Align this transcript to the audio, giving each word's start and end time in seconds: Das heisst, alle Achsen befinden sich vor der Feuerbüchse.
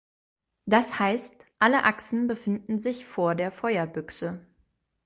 Das 0.65 0.97
heisst, 0.97 1.45
alle 1.59 1.83
Achsen 1.83 2.25
befinden 2.25 2.79
sich 2.79 3.05
vor 3.05 3.35
der 3.35 3.51
Feuerbüchse. 3.51 4.43